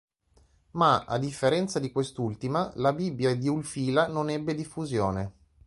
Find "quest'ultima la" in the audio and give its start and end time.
1.91-2.91